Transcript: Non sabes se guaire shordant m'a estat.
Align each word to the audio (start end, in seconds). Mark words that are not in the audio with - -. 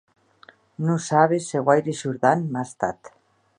Non 0.85 0.99
sabes 1.09 1.43
se 1.51 1.63
guaire 1.67 1.95
shordant 2.01 2.47
m'a 2.55 2.67
estat. 2.71 3.15